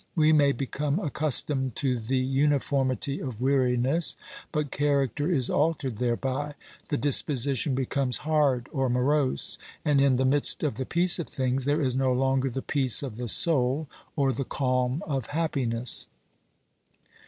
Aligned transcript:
We 0.15 0.33
may 0.33 0.51
become 0.51 0.97
accustomed 0.97 1.75
to 1.75 1.99
the 1.99 2.17
uniformity 2.17 3.19
of 3.19 3.39
weariness, 3.39 4.17
but 4.51 4.71
character 4.71 5.31
is 5.31 5.47
altered 5.51 5.97
thereby; 5.97 6.55
the 6.89 6.97
disposition 6.97 7.75
becomes 7.75 8.17
hard 8.25 8.67
or 8.71 8.89
morose, 8.89 9.59
and 9.85 10.01
in 10.01 10.15
the 10.15 10.25
midst 10.25 10.63
of 10.63 10.77
the 10.77 10.87
peace 10.87 11.19
of 11.19 11.29
things 11.29 11.65
there 11.65 11.83
is 11.83 11.95
no 11.95 12.11
longer 12.13 12.49
the 12.49 12.63
peace 12.63 13.03
of 13.03 13.17
the 13.17 13.29
soul 13.29 13.87
or 14.15 14.33
the 14.33 14.43
calm 14.43 15.03
of 15.05 15.27
happiness. 15.27 16.07